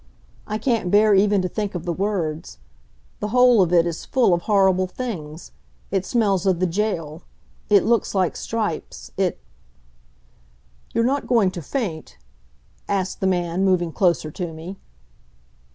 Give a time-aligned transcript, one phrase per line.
[0.47, 2.57] I can't bear even to think of the words.
[3.19, 5.51] The whole of it is full of horrible things
[5.91, 7.21] it smells of the jail
[7.69, 9.39] it looks like stripes it...
[10.91, 12.17] "You're not going to faint?"
[12.89, 14.79] asked the man, moving closer to me.